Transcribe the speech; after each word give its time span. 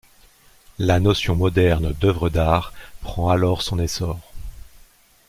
La 0.79 0.99
notion 0.99 1.35
moderne 1.35 1.93
d'œuvre 1.93 2.29
d'art 2.31 2.73
prend 3.03 3.29
alors 3.29 3.61
son 3.61 3.77
essor. 3.77 4.19